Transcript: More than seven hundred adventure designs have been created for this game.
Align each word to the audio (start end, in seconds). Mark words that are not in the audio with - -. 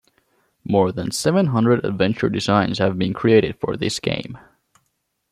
More 0.63 0.91
than 0.91 1.11
seven 1.11 1.45
hundred 1.45 1.85
adventure 1.85 2.27
designs 2.27 2.79
have 2.79 2.97
been 2.97 3.13
created 3.13 3.59
for 3.59 3.77
this 3.77 3.99
game. 3.99 4.35